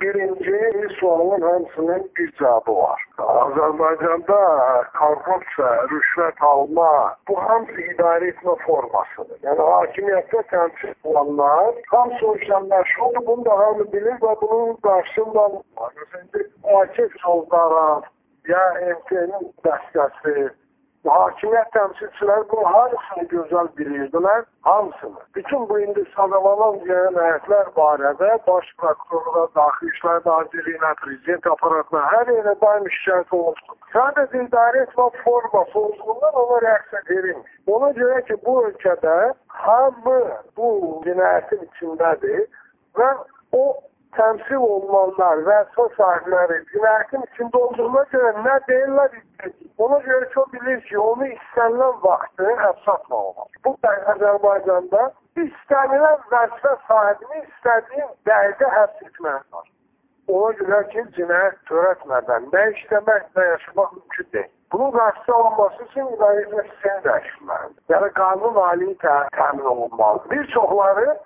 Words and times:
Birinci 0.00 0.94
sualın 0.94 1.40
hamısının 1.40 2.10
bir 2.16 2.32
cavabı 2.32 2.76
var. 2.76 3.02
Azərbaycanda 3.18 4.38
korrupsiya, 4.98 5.70
rüşvət 5.92 6.42
alma, 6.50 7.16
bu 7.28 7.36
hamısı 7.42 7.86
idarə 7.92 8.28
etmə 8.32 8.54
formasıdır. 8.66 9.40
Yəni 9.46 9.66
hakimiyyətdə 9.70 10.42
təmsil 10.52 10.94
olanlar 11.04 11.74
hamısı 11.94 12.26
o 12.26 12.36
işlə 12.36 12.60
məşğuldur, 12.70 13.26
bunu 13.26 13.44
da 13.44 13.58
hamı 13.58 13.88
bilir 13.92 14.16
və 14.22 14.36
bunun 14.42 14.76
qarşısında 14.86 15.44
var. 15.80 15.92
Məsələn, 15.98 16.48
Akif 16.82 17.20
Soldaran, 17.24 18.06
ya 18.48 18.64
MTN-in 18.94 19.52
dəstəsi, 19.66 20.50
hakimiyyət 21.06 21.70
təmsilçiləri 21.76 22.44
bu 22.50 22.62
hamısını 22.66 23.24
gözəl 23.32 23.68
bilirdilər, 23.78 24.44
hamısını. 24.68 25.20
Bütün 25.34 25.68
bu 25.68 25.78
indi 25.80 26.04
sadalanan 26.16 26.80
cinayətlər 26.88 27.70
barədə 27.76 28.30
Baş 28.46 28.72
prokurorluğa, 28.82 29.46
Daxili 29.54 29.92
İşlər 29.94 30.20
Nazirliyinə, 30.26 30.92
Prezident 31.02 31.46
aparatına 31.54 32.04
hər 32.12 32.32
yerə 32.34 32.54
daim 32.60 32.88
şikayət 32.98 33.34
olunmuşdur. 33.38 33.80
Sadəcə 33.94 34.44
idarə 34.44 34.84
etmə 34.86 35.08
forması 35.24 35.78
olduğundan 35.78 36.40
ona 36.42 36.60
reaksiya 36.66 37.02
verilmiş. 37.10 37.52
Ona 37.66 37.90
görə 38.00 38.22
ki, 38.28 38.40
bu 38.44 38.56
ölkədə 38.64 39.16
hamı 39.64 40.20
bu 40.56 40.70
cinayətin 41.06 41.66
içindədir 41.70 42.46
və 42.98 43.12
o 43.52 43.64
təmsil 44.16 44.62
olunanlar 44.70 45.44
və 45.48 45.56
əsas 45.64 45.96
sahibləri 46.00 46.62
cinayətin 46.72 47.26
içində 47.30 47.64
olduğuna 47.64 48.04
görə 48.14 48.32
nə 48.46 48.56
deyirlər 48.68 49.18
Ona 49.78 49.98
görə 50.02 50.26
çox 50.34 50.46
bilir 50.52 50.80
ki, 50.88 50.98
onu 50.98 51.26
istənilən 51.26 51.98
vaxtı 52.02 52.54
həbs 52.60 52.88
atmalıdır. 52.94 53.58
Bu 53.64 53.72
da 53.84 53.92
Azərbaycanda 54.12 55.02
istənilən 55.42 56.24
vəzifə 56.32 56.72
sahibini 56.88 57.42
istədiyin 57.44 58.08
dəqiqə 58.30 58.70
həbs 58.74 59.04
etmək 59.08 59.44
var. 59.54 59.68
Ona 60.38 60.50
görə 60.62 60.80
ki, 60.94 61.04
cinayət 61.18 61.60
törətmədən 61.70 62.50
nə 62.56 62.64
işləmək, 62.72 63.30
nə 63.38 63.46
yaşamaq 63.52 63.94
mümkün 64.00 64.30
deyil. 64.32 64.50
Bunun 64.72 64.90
qarşısı 64.98 65.34
alınması 65.34 65.86
üçün 65.86 66.10
idarə 66.16 66.42
sistemi 66.48 66.98
dəyişməlidir. 67.06 67.80
Yəni 67.94 68.10
qanun 68.18 68.60
ali 68.64 68.90
təmin 69.04 69.70
olunmalı. 69.74 70.24
Bir 70.30 70.46
çoxları 70.56 71.18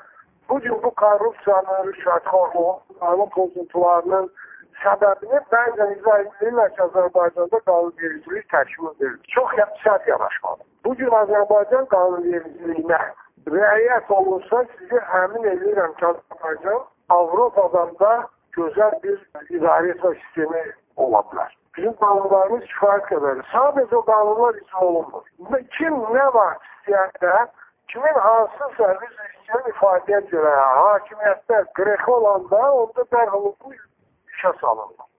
bu 0.52 0.60
gün 0.60 0.82
bu 0.82 0.90
korrupsiyanın, 0.94 1.86
rüşvətxorluğun, 1.88 2.80
qanun 3.00 3.28
pozuntularının 3.36 4.26
səbəbini 4.82 5.38
bəzən 5.52 5.94
izah 5.94 6.18
edirlər 6.24 6.74
ki, 6.74 6.82
Azərbaycanda 6.86 7.60
qanunvericilik 7.68 8.48
təşkil 8.54 8.90
edilir. 8.90 9.14
Çox 9.34 9.54
sərt 9.84 10.08
yanaşmalı. 10.12 10.60
Bu 10.84 10.94
gün 11.00 11.16
Azərbaycan 11.22 11.88
qanunvericiliyinə 11.94 13.00
riayət 13.54 14.12
olunsa, 14.18 14.62
sizi 14.76 15.00
həmin 15.14 15.48
edirəm 15.54 15.96
ki, 15.96 16.06
Azərbaycan 16.12 16.84
Avropadan 17.16 17.96
da 18.04 18.12
gözəl 18.58 19.00
bir 19.06 19.18
idarə 19.56 19.96
etmə 19.96 20.14
sistemi 20.20 20.64
ola 20.96 21.24
bilər. 21.30 21.50
Bizim 21.76 21.96
qanunlarımız 22.04 22.68
kifayət 22.74 23.08
qədərdir. 23.14 23.48
Sadəcə 23.56 24.02
o 24.02 24.04
qanunlar 24.12 24.60
icra 24.60 24.86
olunmur. 24.90 25.24
Kim 25.78 26.00
nə 26.18 26.28
var 26.36 26.58
istəyərdə, 26.68 27.46
kimin 27.88 28.24
hansısa 28.26 28.96
biz 29.00 29.22
istəyən 29.62 29.70
ifadəyə 29.70 30.20
görə 30.30 30.52
hakimiyyətdə 30.58 31.58
qrexi 31.76 32.10
olanda 32.10 32.60
onda 32.72 33.04
dərhal 33.12 33.54
bu 33.60 33.72
işə 33.74 34.52
salınır. 34.60 35.11